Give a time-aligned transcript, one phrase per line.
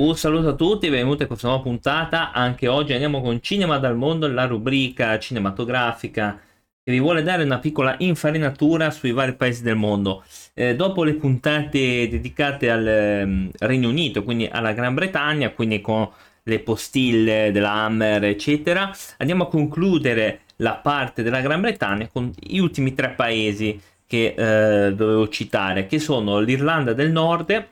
[0.00, 2.32] Un saluto a tutti, benvenuti a questa nuova puntata.
[2.32, 6.40] Anche oggi andiamo con Cinema dal mondo, la rubrica cinematografica
[6.82, 10.24] che vi vuole dare una piccola infarinatura sui vari paesi del mondo.
[10.54, 16.08] Eh, dopo le puntate dedicate al eh, Regno Unito, quindi alla Gran Bretagna, quindi con
[16.44, 22.58] le postille della Hammer, eccetera, andiamo a concludere la parte della Gran Bretagna con gli
[22.58, 27.68] ultimi tre paesi che eh, dovevo citare, che sono l'Irlanda del Nord,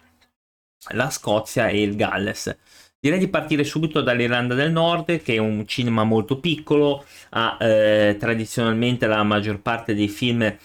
[0.92, 2.56] la Scozia e il Galles.
[3.00, 8.16] Direi di partire subito dall'Irlanda del Nord, che è un cinema molto piccolo, ha eh,
[8.18, 10.56] tradizionalmente la maggior parte dei film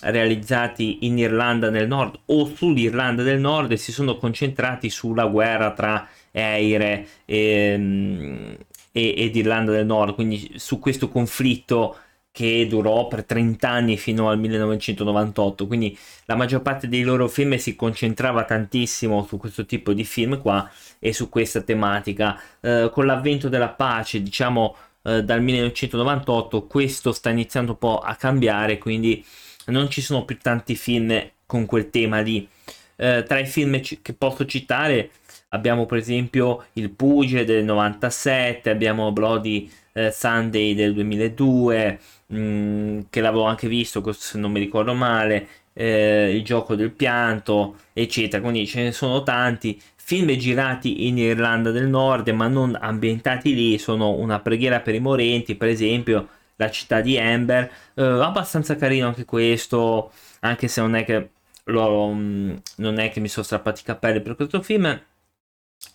[0.00, 5.72] realizzati in Irlanda del Nord o sull'Irlanda del Nord e si sono concentrati sulla guerra
[5.72, 8.52] tra Eire e, mm,
[8.92, 11.96] e, ed Irlanda del Nord, quindi su questo conflitto
[12.34, 17.54] che durò per 30 anni fino al 1998, quindi la maggior parte dei loro film
[17.58, 22.36] si concentrava tantissimo su questo tipo di film qua e su questa tematica.
[22.60, 28.16] Eh, con l'avvento della pace, diciamo eh, dal 1998, questo sta iniziando un po' a
[28.16, 29.24] cambiare, quindi
[29.66, 32.48] non ci sono più tanti film con quel tema lì.
[32.96, 35.10] Eh, tra i film c- che posso citare
[35.50, 43.00] abbiamo per esempio Il Pugile del 97, abbiamo Bloody eh, Sunday del 2002, mh, mm,
[43.10, 48.42] che l'avevo anche visto, se non mi ricordo male, eh, Il gioco del pianto, eccetera.
[48.42, 49.80] Quindi ce ne sono tanti.
[49.96, 55.00] Film girati in Irlanda del Nord, ma non ambientati lì, sono una preghiera per i
[55.00, 60.94] morenti, per esempio La città di Amber, eh, abbastanza carino anche questo, anche se non
[60.94, 61.30] è che,
[61.64, 65.00] lo, mm, non è che mi sono strappati i capelli per questo film.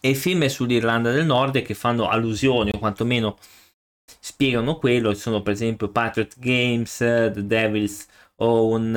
[0.02, 3.38] E film sull'Irlanda del Nord che fanno allusioni, o quantomeno
[4.20, 8.08] spiegano quello, ci sono per esempio Patriot Games, The Devil's
[8.38, 8.96] Own,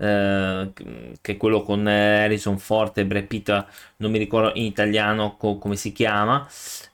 [0.00, 0.72] eh,
[1.20, 5.58] che è quello con Harrison Ford e Brad Pitt, non mi ricordo in italiano co-
[5.58, 6.46] come si chiama,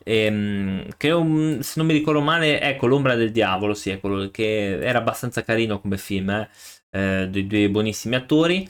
[0.02, 4.30] ehm, che un, se non mi ricordo male, ecco l'ombra del diavolo, sì, è quello
[4.30, 6.48] che era abbastanza carino come film, eh,
[6.90, 8.68] eh, dei due buonissimi attori.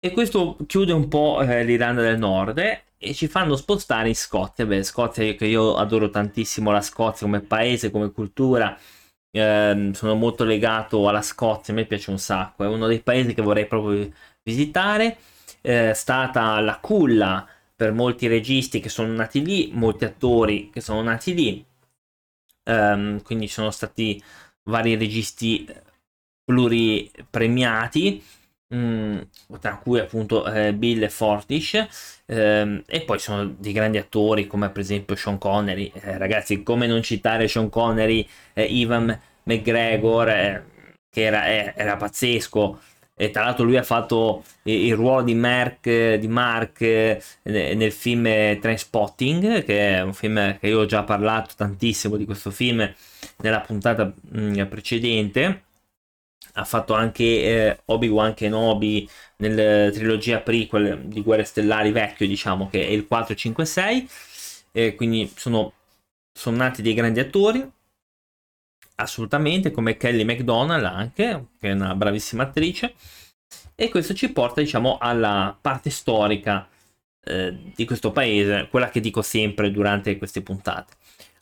[0.00, 4.66] E questo chiude un po' eh, l'Irlanda del Nord e ci fanno spostare in Scozia.
[4.66, 8.76] Beh, Scozia che io adoro tantissimo la Scozia come paese, come cultura.
[9.30, 12.64] Eh, sono molto legato alla Scozia, a me piace un sacco.
[12.64, 14.10] È uno dei paesi che vorrei proprio
[14.42, 15.18] visitare.
[15.60, 21.02] È stata la culla per molti registi che sono nati lì, molti attori che sono
[21.02, 21.64] nati lì.
[22.64, 24.22] Um, quindi sono stati
[24.64, 25.66] vari registi
[26.44, 28.22] pluripremiati
[28.74, 29.20] Mm,
[29.60, 31.86] tra cui appunto eh, Bill Fortish.
[32.26, 35.90] Ehm, e poi sono dei grandi attori come per esempio Sean Connery.
[35.94, 40.64] Eh, ragazzi come non citare Sean Connery eh, Ivan McGregor eh,
[41.10, 42.78] che era, eh, era, pazzesco.
[43.14, 48.24] E tra l'altro lui ha fatto il, ruolo di Mark, di Mark eh, nel film
[48.60, 52.88] Trainspotting che è un film che io ho già parlato tantissimo di questo film
[53.38, 55.62] nella puntata mh, mm, precedente
[56.54, 62.86] ha fatto anche eh, Obi-Wan Kenobi nella trilogia prequel di Guerre Stellari vecchio, diciamo che
[62.86, 64.08] è il 456.
[64.72, 65.72] Eh, quindi sono,
[66.32, 67.68] sono nati dei grandi attori,
[68.96, 72.94] assolutamente, come Kelly McDonald anche, che è una bravissima attrice.
[73.74, 76.68] E questo ci porta, diciamo, alla parte storica
[77.24, 80.94] eh, di questo paese, quella che dico sempre durante queste puntate.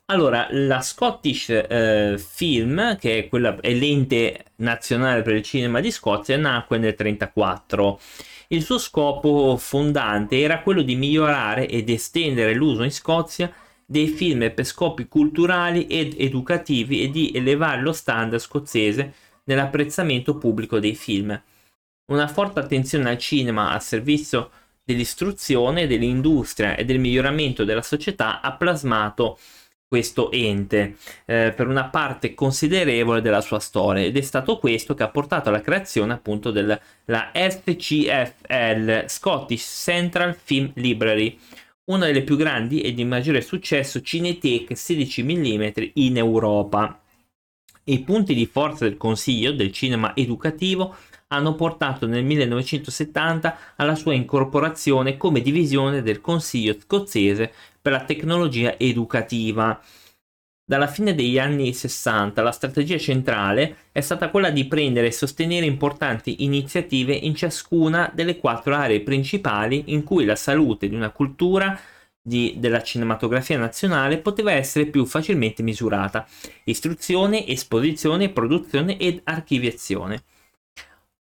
[0.08, 5.90] Allora, la Scottish eh, Film, che è, quella, è l'ente nazionale per il cinema di
[5.90, 8.00] Scozia, nacque nel 1934.
[8.48, 13.52] Il suo scopo fondante era quello di migliorare ed estendere l'uso in Scozia
[13.84, 19.12] dei film per scopi culturali ed educativi e di elevare lo standard scozzese
[19.44, 21.40] nell'apprezzamento pubblico dei film.
[22.12, 24.50] Una forte attenzione al cinema a servizio
[24.84, 29.36] dell'istruzione, dell'industria e del miglioramento della società ha plasmato
[29.88, 35.04] questo ente eh, per una parte considerevole della sua storia ed è stato questo che
[35.04, 36.80] ha portato alla creazione appunto della
[37.32, 41.38] SCFL Scottish Central Film Library
[41.86, 47.00] una delle più grandi e di maggiore successo cineteche 16 mm in Europa.
[47.88, 50.96] I punti di forza del Consiglio del cinema educativo
[51.28, 58.76] hanno portato nel 1970 alla sua incorporazione come divisione del Consiglio scozzese per la tecnologia
[58.76, 59.80] educativa.
[60.64, 65.64] Dalla fine degli anni 60 la strategia centrale è stata quella di prendere e sostenere
[65.64, 71.78] importanti iniziative in ciascuna delle quattro aree principali in cui la salute di una cultura
[72.26, 76.26] di, della cinematografia nazionale poteva essere più facilmente misurata.
[76.64, 80.24] Istruzione, esposizione, produzione ed archiviazione.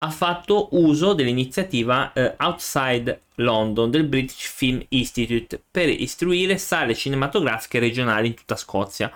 [0.04, 7.80] ha fatto uso dell'iniziativa eh, Outside London del British Film Institute per istruire sale cinematografiche
[7.80, 9.12] regionali in tutta Scozia.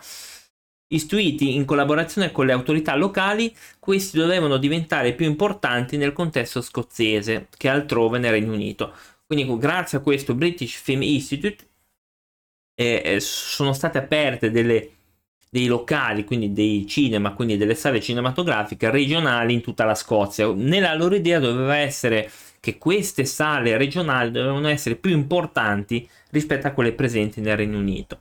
[0.88, 7.48] Istruiti in collaborazione con le autorità locali, questi dovevano diventare più importanti nel contesto scozzese
[7.58, 8.94] che altrove nel Regno Unito.
[9.26, 11.66] Quindi grazie a questo British Film Institute
[12.76, 14.90] eh, sono state aperte delle
[15.56, 20.52] dei locali, quindi dei cinema, quindi delle sale cinematografiche regionali in tutta la Scozia.
[20.54, 22.30] Nella loro idea doveva essere
[22.60, 28.20] che queste sale regionali dovevano essere più importanti rispetto a quelle presenti nel Regno Unito.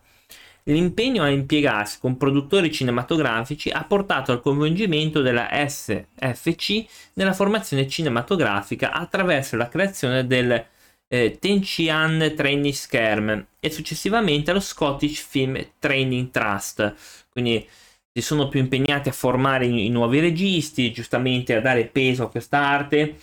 [0.67, 6.85] L'impegno a impiegarsi con produttori cinematografici ha portato al coinvolgimento della SFC
[7.15, 10.65] nella formazione cinematografica attraverso la creazione del
[11.14, 17.64] eh, Tencian Training Scherm e successivamente allo Scottish Film Training Trust, quindi
[18.12, 22.31] si sono più impegnati a formare i, i nuovi registi, giustamente a dare peso a
[22.31, 23.16] questa arte,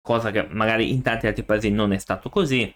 [0.00, 2.72] cosa che magari in tanti altri paesi non è stato così.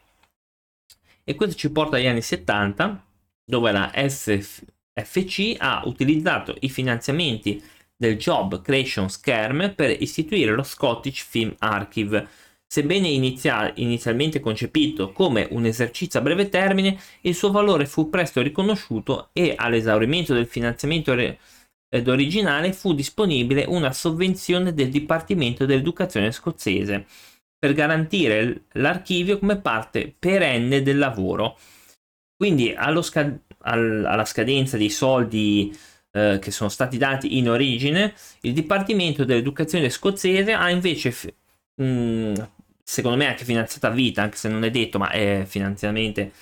[1.25, 3.05] E questo ci porta agli anni 70,
[3.45, 7.61] dove la SFC ha utilizzato i finanziamenti
[7.97, 12.29] del Job Creation Scherm per istituire lo Scottish Film Archive,
[12.73, 18.41] Sebbene inizia- inizialmente concepito come un esercizio a breve termine, il suo valore fu presto
[18.43, 21.41] riconosciuto e all'esaurimento del finanziamento re-
[21.89, 27.07] ed originale fu disponibile una sovvenzione del Dipartimento dell'Educazione scozzese
[27.59, 31.59] per garantire l'archivio come parte perenne del lavoro.
[32.37, 35.77] Quindi scad- al- alla scadenza dei soldi
[36.13, 41.35] eh, che sono stati dati in origine, il Dipartimento dell'Educazione scozzese ha invece f-
[42.91, 46.33] secondo me anche finanziata a vita, anche se non è detto, ma è finanziariamente,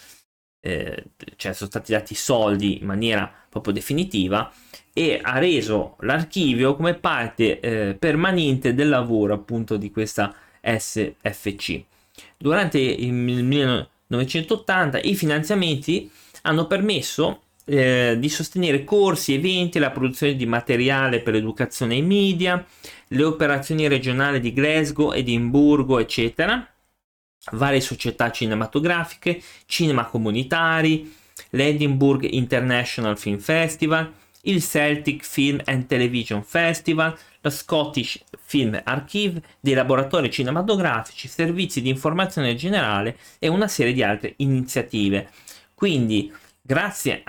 [0.61, 1.05] eh,
[1.37, 4.51] cioè sono stati dati soldi in maniera proprio definitiva
[4.95, 11.83] e ha reso l'archivio come parte eh, permanente del lavoro appunto di questa SFC.
[12.39, 16.11] Durante il 1980 i finanziamenti
[16.43, 22.65] hanno permesso eh, di sostenere corsi, eventi, la produzione di materiale per educazione e media,
[23.09, 26.67] le operazioni regionali di Glasgow, Edimburgo, eccetera,
[27.53, 31.15] varie società cinematografiche, cinema comunitari,
[31.51, 34.13] l'Edinburgh International Film Festival,
[34.43, 41.91] il Celtic Film and Television Festival, la Scottish Film Archive, dei laboratori cinematografici, servizi di
[41.91, 45.31] informazione generale e una serie di altre iniziative.
[45.75, 47.23] Quindi grazie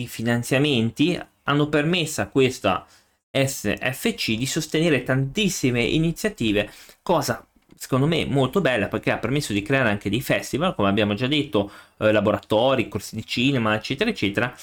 [0.00, 2.86] ai finanziamenti hanno permesso a questa
[3.30, 6.70] SFC di sostenere tantissime iniziative,
[7.02, 7.44] cosa
[7.74, 11.26] secondo me molto bella perché ha permesso di creare anche dei festival, come abbiamo già
[11.26, 11.68] detto,
[11.98, 14.54] eh, laboratori, corsi di cinema, eccetera, eccetera.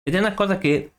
[0.00, 0.92] Ed è una cosa che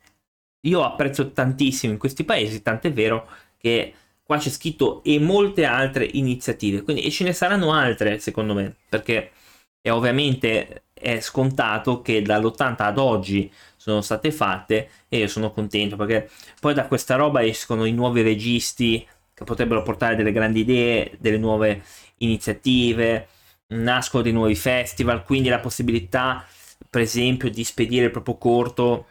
[0.61, 3.27] io apprezzo tantissimo in questi paesi, tant'è vero
[3.57, 3.93] che
[4.23, 8.75] qua c'è scritto e molte altre iniziative, quindi e ce ne saranno altre secondo me,
[8.89, 9.31] perché
[9.79, 13.49] è ovviamente è scontato che dall'80 ad oggi
[13.89, 18.21] sono state fatte e io sono contento perché poi da questa roba escono i nuovi
[18.21, 21.83] registi che potrebbero portare delle grandi idee, delle nuove
[22.17, 23.27] iniziative,
[23.67, 26.45] nascono dei nuovi festival, quindi la possibilità
[26.89, 29.07] per esempio di spedire il proprio corto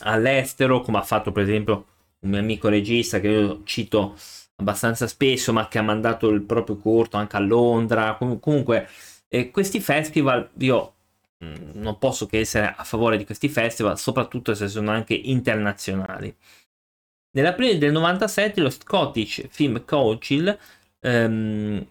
[0.00, 1.86] all'estero come ha fatto per esempio
[2.20, 4.16] un mio amico regista che io cito
[4.56, 8.16] abbastanza spesso ma che ha mandato il proprio corto anche a Londra.
[8.16, 8.88] Comunque
[9.28, 10.94] e questi festival, io
[11.38, 16.34] non posso che essere a favore di questi festival, soprattutto se sono anche internazionali.
[17.30, 20.58] Nell'aprile del 97 lo Scottish Film Council
[21.00, 21.86] ehm,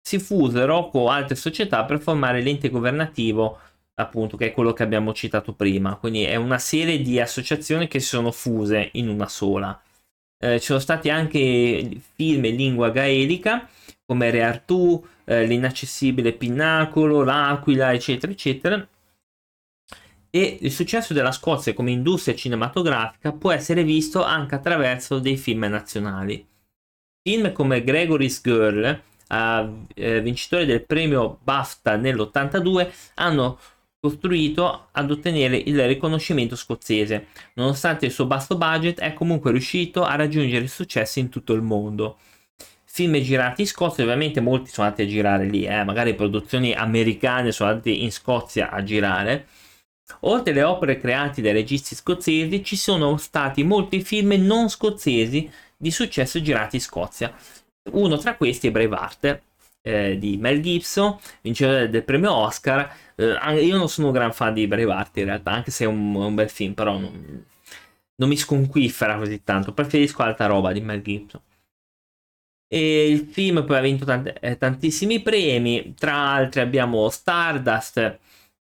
[0.00, 3.58] si fusero con altre società per formare l'ente governativo,
[3.94, 5.96] appunto, che è quello che abbiamo citato prima.
[5.96, 9.80] Quindi è una serie di associazioni che si sono fuse in una sola.
[10.40, 13.68] Eh, ci sono stati anche film in lingua gaelica
[14.06, 18.88] come Re Artù, eh, l'inaccessibile Pinnacolo, l'Aquila, eccetera, eccetera.
[20.30, 25.64] E il successo della Scozia come industria cinematografica può essere visto anche attraverso dei film
[25.64, 26.46] nazionali.
[27.22, 33.58] Film come Gregory's Girl, eh, vincitore del premio BAFTA nell'82, hanno
[34.00, 37.26] costruito ad ottenere il riconoscimento scozzese.
[37.54, 42.16] Nonostante il suo basso budget, è comunque riuscito a raggiungere successi in tutto il mondo
[42.98, 45.84] film girati in Scozia, ovviamente molti sono andati a girare lì, eh?
[45.84, 49.46] magari produzioni americane sono andate in Scozia a girare.
[50.20, 55.92] Oltre alle opere create dai registi scozzesi, ci sono stati molti film non scozzesi di
[55.92, 57.32] successo girati in Scozia.
[57.92, 59.42] Uno tra questi è Braveheart
[59.82, 62.92] eh, di Mel Gibson, vincitore del premio Oscar.
[63.14, 66.16] Eh, io non sono un gran fan di Braveheart in realtà, anche se è un,
[66.16, 67.44] un bel film, però non,
[68.16, 69.72] non mi sconquiffera così tanto.
[69.72, 71.40] Preferisco altra roba di Mel Gibson.
[72.70, 78.18] E il film poi ha vinto tant- eh, tantissimi premi, tra altri abbiamo Stardust,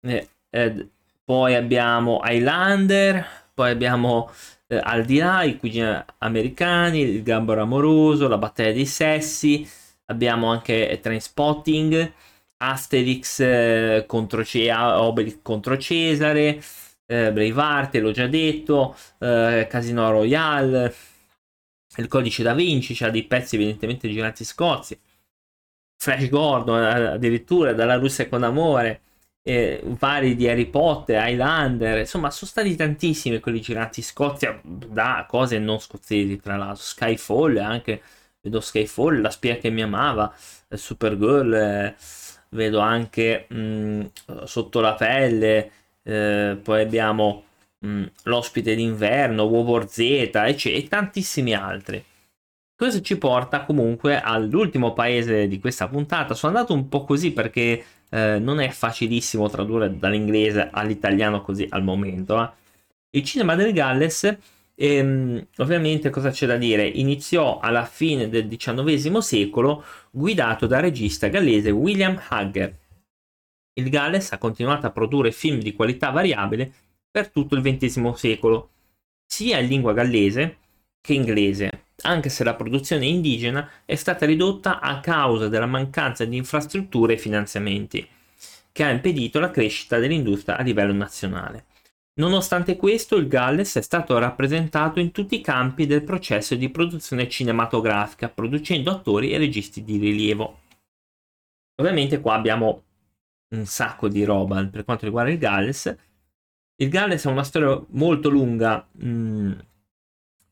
[0.03, 0.89] eh, eh,
[1.25, 3.25] poi abbiamo Highlander,
[3.55, 4.31] poi abbiamo
[4.67, 5.87] eh, Al di là, i cugini
[6.19, 9.69] americani, il gambero amoroso, la battaglia dei sessi,
[10.07, 12.13] abbiamo anche Trainspotting,
[12.59, 16.61] Asterix eh, contro, C- Obelix contro Cesare,
[17.07, 20.95] eh, Braveheart, l'ho già detto, eh, Casino Royale,
[21.97, 24.97] il codice da Vinci, c'ha dei pezzi evidentemente girati in Scozia,
[25.97, 29.01] Flash Gordon addirittura, dalla Russia con amore,
[29.43, 35.27] eh, vari di Harry Potter, Highlander, insomma sono stati tantissimi quelli girati in Scozia da
[35.29, 38.03] cose non scozzesi tra l'altro, Skyfall anche,
[38.41, 40.35] vedo Skyfall, La spia che mi amava,
[40.69, 41.95] eh, Supergirl, eh,
[42.51, 44.03] vedo anche mh, mm,
[44.45, 45.71] Sotto la pelle,
[46.03, 47.45] eh, poi abbiamo
[47.85, 52.05] mm, L'ospite d'inverno, War Z e tantissimi altri.
[52.77, 56.35] Questo ci porta comunque all'ultimo paese di questa puntata.
[56.35, 61.85] Sono andato un po' così perché eh, non è facilissimo tradurre dall'inglese all'italiano così al
[61.85, 62.43] momento.
[62.43, 62.51] Eh.
[63.11, 64.37] Il cinema del Galles,
[64.75, 71.29] ehm, ovviamente cosa c'è da dire, iniziò alla fine del XIX secolo guidato dal regista
[71.29, 72.77] gallese William Hagger.
[73.75, 76.73] Il Galles ha continuato a produrre film di qualità variabile
[77.15, 78.71] per tutto il XX secolo,
[79.25, 80.57] sia in lingua gallese
[81.01, 86.37] che inglese, anche se la produzione indigena è stata ridotta a causa della mancanza di
[86.37, 88.05] infrastrutture e finanziamenti,
[88.73, 91.67] che ha impedito la crescita dell'industria a livello nazionale.
[92.15, 97.29] Nonostante questo, il Galles è stato rappresentato in tutti i campi del processo di produzione
[97.29, 100.63] cinematografica, producendo attori e registi di rilievo.
[101.77, 102.83] Ovviamente qua abbiamo
[103.51, 105.97] un sacco di roba per quanto riguarda il Galles.
[106.77, 108.87] Il Galles ha una storia molto lunga.
[109.05, 109.53] Mm,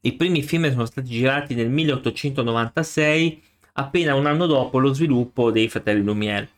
[0.03, 3.43] i primi film sono stati girati nel 1896,
[3.75, 6.49] appena un anno dopo lo sviluppo dei Fratelli Lumière.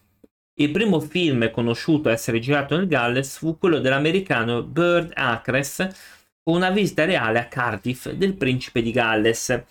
[0.57, 5.89] Il primo film conosciuto a essere girato nel Galles fu quello dell'americano Bird Acres
[6.43, 9.65] con una visita reale a Cardiff del principe di Galles.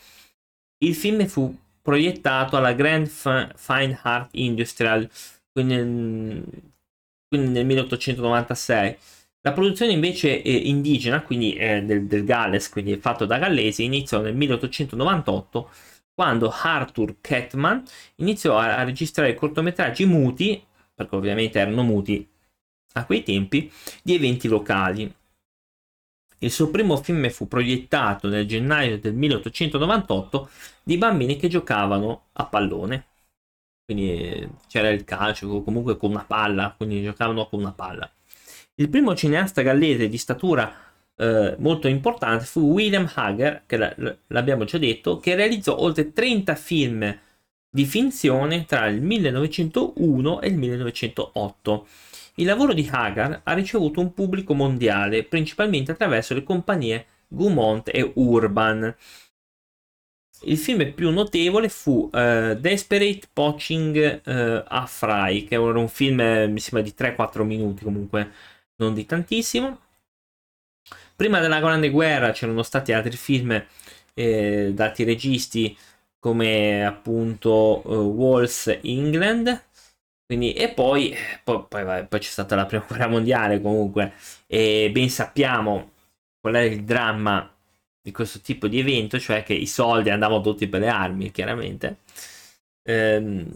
[0.80, 5.10] Il film fu proiettato alla Grand Fine Art Industrial,
[5.52, 6.44] quindi,
[7.28, 8.98] quindi nel 1896.
[9.46, 14.22] La produzione invece eh, indigena, quindi eh, del, del, Galles, quindi fatto da gallesi, iniziò
[14.22, 15.70] nel 1898
[16.14, 17.84] quando Arthur Kettman
[18.18, 22.26] iniziò a, a registrare cortometraggi muti, perché ovviamente erano muti
[22.94, 23.70] a quei tempi,
[24.02, 25.14] di eventi locali.
[26.38, 30.50] Il suo primo film fu proiettato nel gennaio del 1898
[30.84, 33.08] di bambini che giocavano a pallone.
[33.84, 38.10] Quindi eh, c'era il calcio, comunque con una palla, quindi giocavano con una palla.
[38.76, 40.74] Il primo cineasta gallese di statura
[41.16, 43.78] eh, molto importante fu William Hager, che
[44.28, 47.20] l'abbiamo già detto, che realizzò oltre 30 film
[47.70, 51.88] di finzione tra il 1901 e il 1908.
[52.36, 58.12] Il lavoro di Hagar ha ricevuto un pubblico mondiale, principalmente attraverso le compagnie Gaumont e
[58.16, 58.96] Urban.
[60.46, 66.16] Il film più notevole fu uh, Desperate Poaching uh, Fry, che era un film,
[66.52, 68.32] mi sembra, di 3-4 minuti comunque,
[68.78, 69.80] non di tantissimo.
[71.16, 73.64] Prima della Grande Guerra c'erano stati altri film
[74.14, 75.78] eh, dati registi
[76.20, 79.66] come appunto uh, Walls England.
[80.26, 84.14] Quindi, e poi, poi, poi, poi, c'è stata la prima guerra mondiale comunque
[84.48, 85.92] e ben sappiamo
[86.40, 87.50] qual è il dramma
[88.02, 92.00] di questo tipo di evento, cioè che i soldi andavano tutti per le armi, chiaramente.
[92.84, 93.50] Ehm,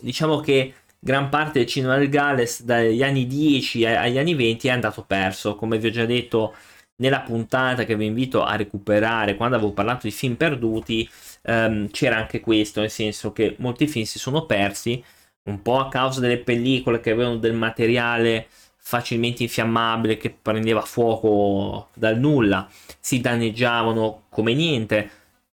[0.00, 4.70] diciamo che gran parte del cinema del Galles dagli anni 10 agli anni 20 è
[4.70, 6.54] andato perso, come vi ho già detto
[6.96, 11.08] nella puntata che vi invito a recuperare quando avevo parlato di film perduti
[11.42, 15.02] ehm, c'era anche questo nel senso che molti film si sono persi
[15.44, 21.88] un po' a causa delle pellicole che avevano del materiale facilmente infiammabile che prendeva fuoco
[21.94, 25.10] dal nulla si danneggiavano come niente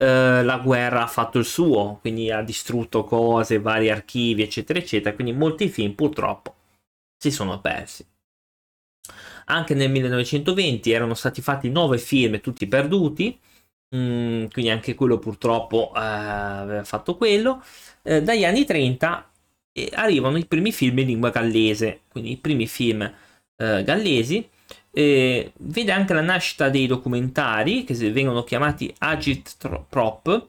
[0.03, 5.15] eh, la guerra ha fatto il suo, quindi ha distrutto cose, vari archivi, eccetera, eccetera.
[5.15, 6.57] Quindi molti film purtroppo
[7.17, 8.05] si sono persi.
[9.47, 13.39] Anche nel 1920 erano stati fatti nove film, tutti perduti.
[13.95, 17.63] Mm, quindi anche quello purtroppo eh, aveva fatto quello.
[18.03, 19.31] Eh, dagli anni 30
[19.73, 23.03] eh, arrivano i primi film in lingua gallese, quindi i primi film
[23.57, 24.49] eh, gallesi
[24.91, 29.57] e vede anche la nascita dei documentari che vengono chiamati Agit
[29.89, 30.47] Prop,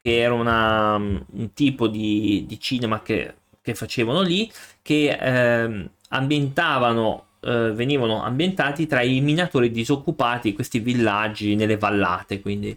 [0.00, 4.50] che era una, un tipo di, di cinema che, che, facevano lì,
[4.82, 12.76] che eh, ambientavano, eh, venivano ambientati tra i minatori disoccupati, questi villaggi nelle vallate, quindi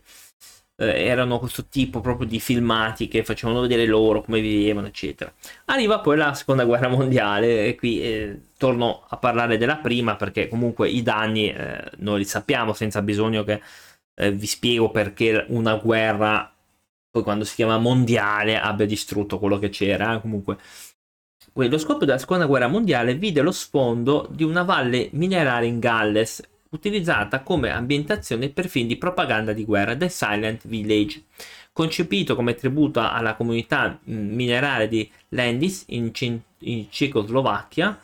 [0.75, 5.33] eh, erano questo tipo proprio di filmati che facevano vedere loro come vivevano, eccetera.
[5.65, 10.47] Arriva poi la seconda guerra mondiale e qui eh, torno a parlare della prima perché
[10.47, 13.61] comunque i danni eh, noi li sappiamo senza bisogno che
[14.15, 16.53] eh, vi spiego perché una guerra
[17.09, 20.15] poi quando si chiama mondiale abbia distrutto quello che c'era.
[20.15, 20.57] Eh, comunque
[21.53, 26.41] lo scoppio della seconda guerra mondiale vide lo sfondo di una valle mineraria in Galles
[26.73, 31.23] utilizzata come ambientazione per film di propaganda di guerra, The Silent Village,
[31.71, 36.11] concepito come tributo alla comunità mineraria di Landis in,
[36.59, 37.99] in Cecoslovacchia,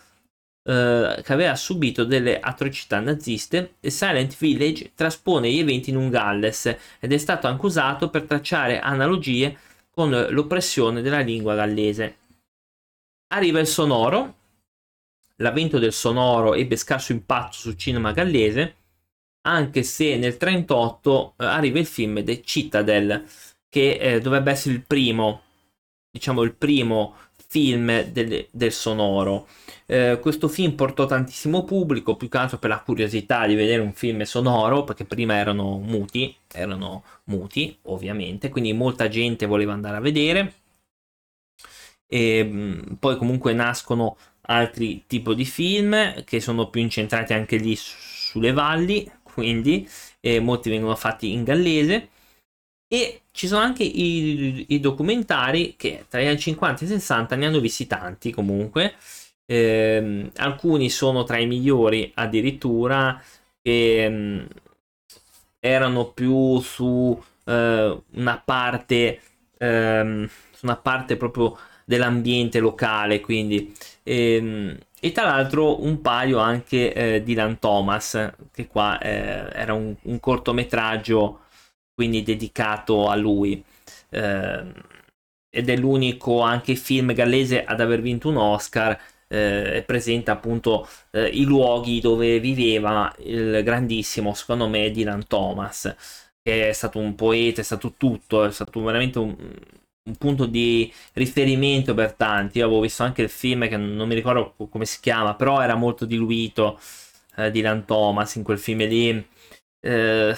[0.64, 6.10] eh, che aveva subito delle atrocità naziste, The Silent Village traspone gli eventi in un
[6.10, 9.58] Galles ed è stato anche usato per tracciare analogie
[9.90, 12.18] con l'oppressione della lingua gallese.
[13.32, 14.36] Arriva il sonoro,
[15.40, 18.76] l'avvento del sonoro ebbe scarso impatto sul cinema gallese,
[19.42, 23.26] anche se nel 1938 eh, arriva il film The Citadel,
[23.70, 25.42] che eh, dovrebbe essere il primo,
[26.12, 27.16] diciamo il primo
[27.48, 29.48] film del, del sonoro.
[29.86, 33.94] Eh, questo film portò tantissimo pubblico, più che altro per la curiosità di vedere un
[33.94, 40.00] film sonoro, perché prima erano muti, erano muti ovviamente, quindi molta gente voleva andare a
[40.02, 40.54] vedere.
[42.08, 44.18] E mh, poi comunque nascono
[44.50, 49.88] altri tipi di film che sono più incentrati anche lì sulle valli, quindi
[50.20, 52.10] eh, molti vengono fatti in gallese.
[52.88, 57.46] E ci sono anche i, i, documentari che tra gli anni 50 e 60 ne
[57.46, 58.96] hanno visti tanti comunque.
[59.46, 63.22] Eh, alcuni sono tra i migliori addirittura
[63.62, 64.48] che mh,
[65.60, 69.22] erano più su eh, una parte
[69.60, 70.30] ehm,
[70.62, 71.58] una parte proprio
[71.90, 73.74] dell'ambiente locale quindi.
[74.04, 79.74] Ehm, e tra l'altro un paio anche eh, di Dylan Thomas che qua eh, era
[79.74, 81.42] un, un, cortometraggio
[81.94, 83.64] quindi dedicato a lui.
[84.10, 84.64] Eh,
[85.52, 90.88] ed è l'unico anche film gallese ad aver vinto un Oscar eh, e presenta appunto
[91.12, 95.96] eh, i luoghi dove viveva il grandissimo secondo me Dylan Thomas
[96.42, 99.36] che è stato un poeta è stato tutto è stato veramente un,
[100.10, 102.60] un punto di riferimento per tanti.
[102.60, 105.76] Io avevo visto anche il film che non mi ricordo come si chiama, però era
[105.76, 106.80] molto diluito
[107.38, 109.28] eh, di Lan Thomas in quel film lì.
[109.82, 110.36] Eh,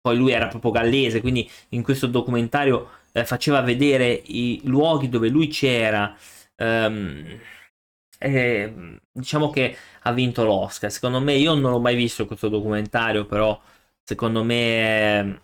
[0.00, 5.28] poi lui era proprio gallese, quindi in questo documentario eh, faceva vedere i luoghi dove
[5.28, 6.14] lui c'era.
[6.56, 7.40] Um,
[8.18, 10.90] e, diciamo che ha vinto l'Oscar.
[10.90, 13.60] Secondo me, io non l'ho mai visto questo documentario, però
[14.02, 15.40] secondo me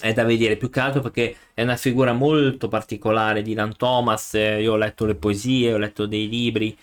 [0.00, 4.32] è da vedere più che altro perché è una figura molto particolare di Dylan Thomas.
[4.34, 6.76] Io ho letto le poesie, ho letto dei libri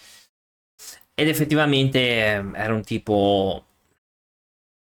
[1.13, 3.63] ed effettivamente eh, era un tipo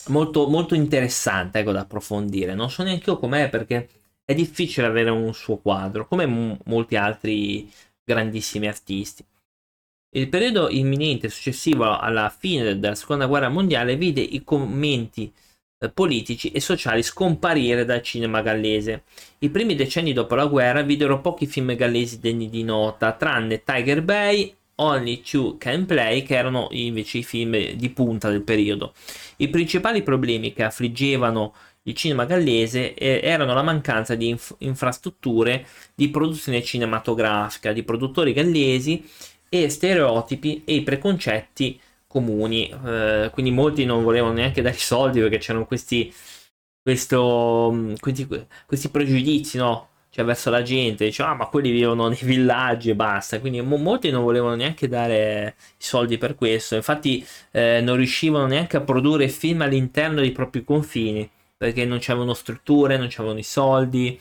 [0.07, 2.53] molto, molto interessante ecco, da approfondire.
[2.53, 3.87] Non so neanche io com'è perché
[4.25, 7.71] è difficile avere un suo quadro, come m- molti altri
[8.03, 9.25] grandissimi artisti.
[10.11, 15.48] Il periodo imminente successivo alla fine della seconda guerra mondiale vide i commenti eh,
[15.87, 19.03] politici e sociali scomparire dal cinema gallese.
[19.39, 24.01] I primi decenni dopo la guerra videro pochi film gallesi degni di nota, tranne Tiger
[24.01, 28.93] Bay, Only Two Can Play, che erano invece i film di punta del periodo.
[29.37, 35.65] I principali problemi che affliggevano il cinema gallese eh, erano la mancanza di inf- infrastrutture
[35.95, 39.03] di produzione cinematografica, di produttori gallesi
[39.47, 45.19] e stereotipi e i preconcetti comuni, eh, quindi molti non volevano neanche dare i soldi
[45.19, 46.11] perché c'erano questi,
[46.81, 48.27] questo, mm, questi,
[48.65, 49.87] questi pregiudizi, no?
[50.09, 53.39] Cioè verso la gente, diceva, ah, ma quelli vivono nei villaggi e basta.
[53.39, 56.75] Quindi mo- molti non volevano neanche dare i soldi per questo.
[56.75, 62.33] Infatti, eh, non riuscivano neanche a produrre film all'interno dei propri confini perché non c'erano
[62.33, 64.19] strutture, non c'erano i soldi.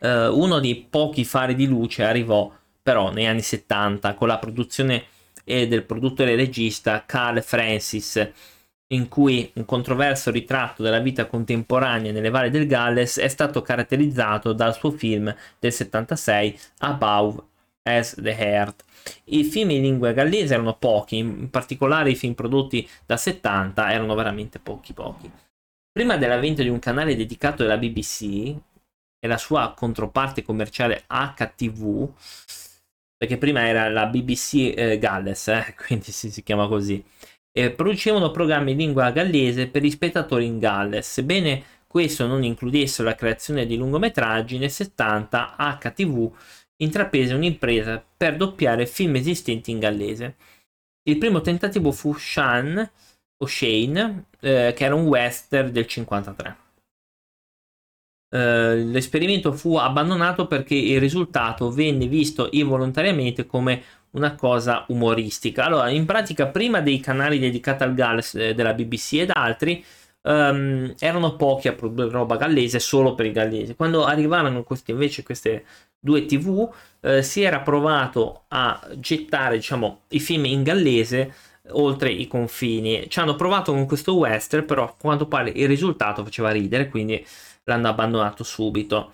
[0.00, 2.50] Eh, uno dei pochi fari di luce arrivò
[2.82, 5.04] però negli anni 70 con la produzione
[5.50, 8.30] e del produttore e regista Carl Francis,
[8.92, 14.52] in cui un controverso ritratto della vita contemporanea nelle valli del Galles è stato caratterizzato
[14.52, 17.42] dal suo film del 76 Above
[17.82, 18.84] as the Heart.
[19.24, 24.14] I film in lingua gallese erano pochi, in particolare i film prodotti da 70 erano
[24.14, 25.28] veramente pochi pochi.
[25.90, 28.54] Prima dell'avvento di un canale dedicato alla BBC
[29.18, 32.08] e la sua controparte commerciale HTV,
[33.20, 37.04] perché prima era la BBC eh, Galles, eh, quindi si, si, chiama così,
[37.52, 41.06] e producevano programmi in lingua gallese per gli spettatori in Galles.
[41.06, 46.32] Sebbene questo non includesse la creazione di lungometraggi, nel 70 HTV
[46.78, 50.36] intraprese un'impresa per doppiare film esistenti in gallese.
[51.02, 52.90] Il primo tentativo fu Shan,
[53.36, 56.56] o Shane, eh, che era un western del 53.
[58.30, 65.64] Eh, l'esperimento fu abbandonato perché il risultato venne visto involontariamente come una cosa umoristica.
[65.64, 69.84] Allora, in pratica, prima dei canali dedicati al Galles eh, della BBC ed altri,
[70.22, 73.74] um, erano pochi a produrre roba gallese solo per i gallesi.
[73.74, 75.64] Quando arrivarono questi, invece queste
[75.98, 76.68] due TV,
[77.00, 81.34] eh, si era provato a gettare, diciamo, i film in gallese
[81.72, 83.06] oltre i confini.
[83.08, 87.24] Ci hanno provato con questo western, però a quanto pare il risultato faceva ridere, quindi
[87.64, 89.12] l'hanno abbandonato subito.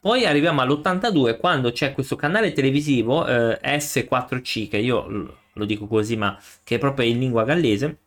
[0.00, 6.16] Poi arriviamo all'82 quando c'è questo canale televisivo eh, S4C, che io lo dico così,
[6.16, 7.98] ma che è proprio in lingua gallese,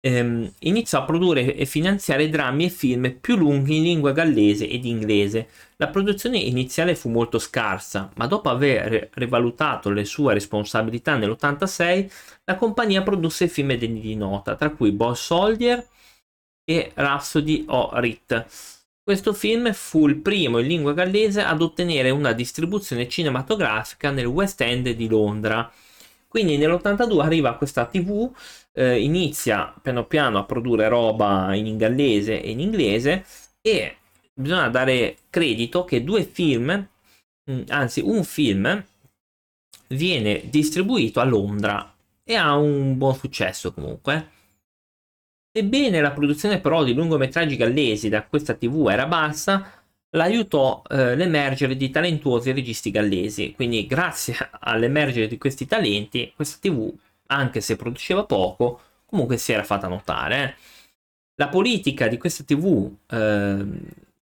[0.00, 4.84] ehm, iniziò a produrre e finanziare drammi e film più lunghi in lingua gallese ed
[4.84, 5.48] inglese.
[5.76, 12.10] La produzione iniziale fu molto scarsa, ma dopo aver rivalutato le sue responsabilità nell'86,
[12.44, 15.86] la compagnia produsse film degni di nota, tra cui Boss Soldier
[16.68, 18.44] e Rhapsody o Rit.
[19.02, 24.60] Questo film fu il primo in lingua gallese ad ottenere una distribuzione cinematografica nel West
[24.60, 25.72] End di Londra.
[26.26, 28.28] Quindi nell'82 arriva questa TV,
[28.72, 33.24] eh, inizia piano piano a produrre roba in gallese e in inglese
[33.62, 33.96] e
[34.34, 36.88] bisogna dare credito che due film,
[37.48, 38.84] mm, anzi un film,
[39.88, 44.30] viene distribuito a Londra e ha un buon successo comunque.
[45.56, 49.66] Sebbene la produzione però di lungometraggi gallesi da questa TV era bassa,
[50.10, 53.54] l'aiutò eh, l'emergere di talentuosi registi gallesi.
[53.54, 56.92] Quindi, grazie all'emergere di questi talenti, questa TV,
[57.28, 60.44] anche se produceva poco, comunque si era fatta notare.
[60.44, 60.54] Eh.
[61.36, 63.66] La politica di questa TV, eh,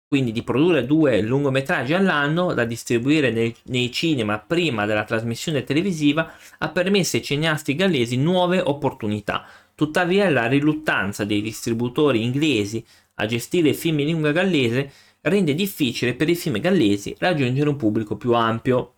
[0.10, 6.30] quindi di produrre due lungometraggi all'anno da distribuire nei, nei cinema prima della trasmissione televisiva,
[6.58, 9.46] ha permesso ai cineasti gallesi nuove opportunità.
[9.82, 14.92] Tuttavia, la riluttanza dei distributori inglesi a gestire film in lingua gallese
[15.22, 18.94] rende difficile per i film gallesi raggiungere un pubblico più ampio.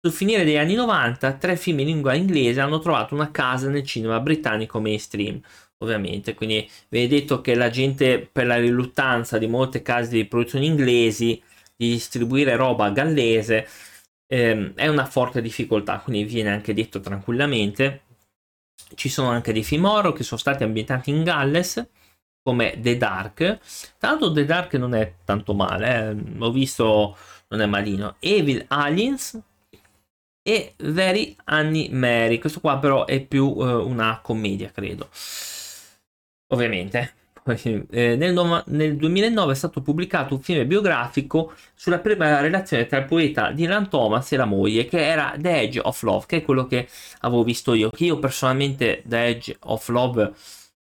[0.00, 3.84] Sul finire degli anni 90, tre film in lingua inglese hanno trovato una casa nel
[3.84, 5.38] cinema britannico mainstream,
[5.84, 10.24] ovviamente, quindi vi ho detto che la gente per la riluttanza di molte case di
[10.24, 11.42] produzione inglesi
[11.76, 13.68] di distribuire roba gallese
[14.28, 18.04] ehm, è una forte difficoltà, quindi viene anche detto tranquillamente.
[18.94, 21.86] Ci sono anche dei film horror che sono stati ambientati in Galles
[22.42, 23.58] come The Dark.
[24.00, 26.14] L'altro The Dark non è tanto male, eh.
[26.14, 27.16] l'ho visto,
[27.48, 28.16] non è malino.
[28.20, 29.38] Evil Aliens
[30.42, 32.38] e Very Annie Mary.
[32.38, 35.08] Questo qua però è più eh, una commedia, credo.
[36.48, 37.17] Ovviamente.
[37.52, 43.06] Eh, nel, nel, 2009 è stato pubblicato un film biografico sulla prima relazione tra il
[43.06, 46.66] poeta Dylan Thomas e la moglie, che era The Edge of Love, che è quello
[46.66, 46.88] che
[47.20, 47.90] avevo visto io.
[47.90, 50.32] Che io personalmente The Edge of Love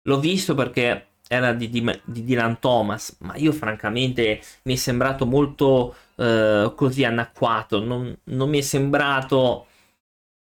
[0.02, 5.26] l'ho visto perché era di, di, di, Dylan Thomas, ma io francamente mi è sembrato
[5.26, 9.66] molto eh, così anacquato, non, non, mi è sembrato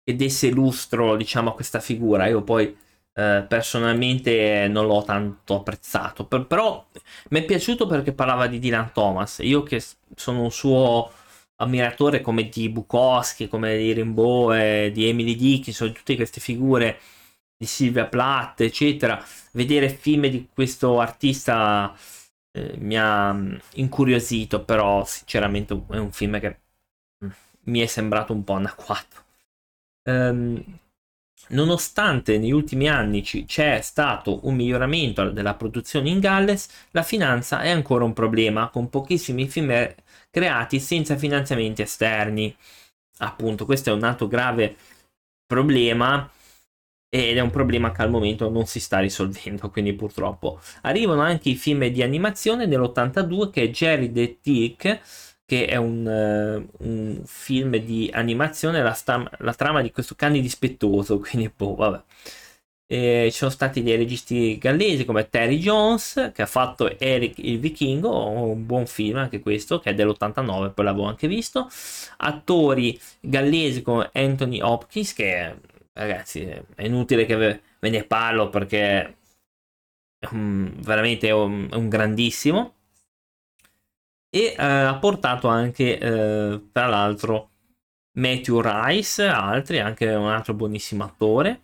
[0.04, 2.26] che desse lustro, diciamo, a questa figura.
[2.26, 2.74] Io poi
[3.18, 6.86] eh, personalmente non l'ho tanto apprezzato, per, però
[7.30, 9.38] mi è piaciuto perché parlava di Dylan Thomas.
[9.40, 9.82] Io che
[10.14, 11.10] sono un suo
[11.56, 17.00] ammiratore come di Bukowski, come di Rimbaud, e di Emily Dickinson, tutte queste figure
[17.56, 19.20] di Silvia Plath, eccetera,
[19.52, 21.92] vedere film di questo artista
[22.52, 26.60] eh, mi ha mm, incuriosito, però sinceramente è un film che
[27.24, 27.30] mm,
[27.64, 29.24] mi è sembrato un po' anacquato.
[30.04, 30.78] Um,
[31.48, 37.60] nonostante negli ultimi anni c- c'è stato un miglioramento della produzione in Galles, la finanza
[37.62, 39.94] è ancora un problema, con pochissimi film
[40.30, 42.54] creati senza finanziamenti esterni.
[43.18, 44.76] Appunto, questo è un altro grave
[45.46, 46.30] problema
[47.10, 50.60] ed è un problema che al momento non si sta risolvendo, quindi purtroppo.
[50.82, 55.00] Arrivano anche i film di animazione dell'82 che è Jerry the Tick,
[55.48, 60.40] che è un, uh, un film di animazione, la, stam- la, trama di questo cane
[60.40, 62.02] dispettoso, quindi boh, vabbè.
[62.90, 67.58] E ci sono stati dei registi gallesi come Terry Jones che ha fatto Eric il
[67.60, 71.68] Vichingo, un buon film anche questo che è dell'89, poi l'avevo anche visto.
[72.18, 75.54] Attori gallesi come Anthony Hopkins che
[75.94, 76.42] ragazzi,
[76.74, 79.16] è inutile che ve ne parlo perché
[80.30, 82.74] un, veramente è un, è un, grandissimo.
[84.30, 87.50] E eh, ha portato anche, eh, tra l'altro,
[88.18, 91.62] Matthew Rice, altri, anche un altro buonissimo attore,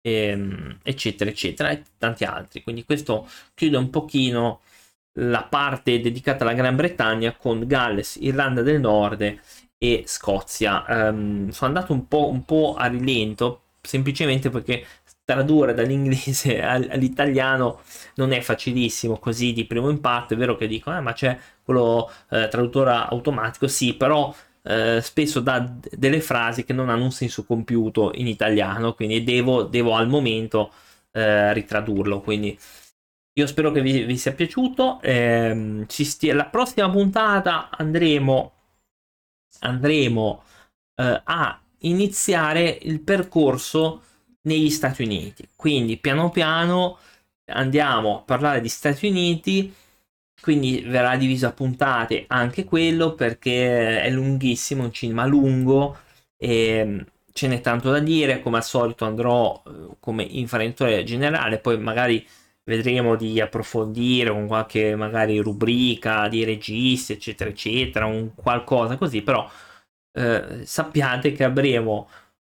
[0.00, 2.62] e, ehm, eccetera, eccetera, e tanti altri.
[2.62, 4.60] Quindi questo chiude un pochino
[5.18, 9.38] la parte dedicata alla Gran Bretagna con Galles, Irlanda del Nord
[9.78, 10.84] e Scozia.
[10.88, 14.86] Um, sono andato un po', un po' a rilento semplicemente perché
[15.24, 17.80] tradurre dall'inglese all'italiano
[18.16, 20.34] non è facilissimo così di primo impatto.
[20.34, 25.40] È vero che dico, eh, ma c'è quello eh, traduttore automatico, sì, però eh, spesso
[25.40, 30.08] dà delle frasi che non hanno un senso compiuto in italiano, quindi devo, devo al
[30.08, 30.72] momento
[31.12, 32.20] eh, ritradurlo.
[32.20, 32.58] Quindi
[33.34, 35.00] io spero che vi, vi sia piaciuto.
[35.00, 38.52] Eh, stia, la prossima puntata andremo,
[39.60, 40.42] andremo
[40.96, 44.02] eh, a iniziare il percorso
[44.42, 45.48] negli Stati Uniti.
[45.56, 46.98] Quindi piano piano
[47.46, 49.74] andiamo a parlare di Stati Uniti.
[50.40, 55.96] Quindi verrà diviso a puntate anche quello perché è lunghissimo, un cinema lungo
[56.36, 58.40] e ce n'è tanto da dire.
[58.40, 62.26] Come al solito andrò eh, come infarentore generale, poi magari
[62.64, 69.48] vedremo di approfondire con qualche magari rubrica di registi, eccetera, eccetera, un qualcosa così, però
[70.12, 72.08] eh, sappiate che avremo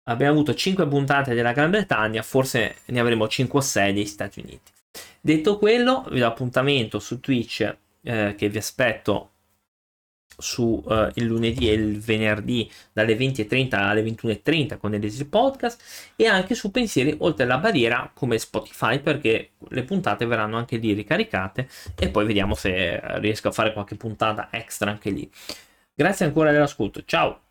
[0.04, 4.40] abbiamo avuto 5 puntate della Gran Bretagna, forse ne avremo 5 o 6 degli Stati
[4.40, 4.72] Uniti.
[5.20, 9.30] Detto quello, vi do appuntamento su Twitch eh, che vi aspetto
[10.36, 16.26] su uh, il lunedì e il venerdì dalle 20.30 alle 21.30 con Elesir Podcast e
[16.26, 21.68] anche su Pensieri oltre la barriera come Spotify perché le puntate verranno anche lì ricaricate
[21.96, 25.30] e poi vediamo se riesco a fare qualche puntata extra anche lì.
[25.94, 27.43] Grazie ancora dell'ascolto, ciao!